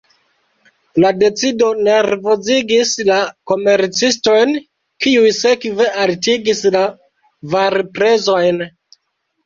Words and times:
La 1.03 1.11
decido 1.23 1.67
nervozigis 1.87 2.95
la 3.11 3.19
komercistojn, 3.53 4.57
kiuj 5.07 5.37
sekve 5.45 5.93
altigis 6.09 6.67
la 6.79 6.87
varprezojn. 7.57 8.71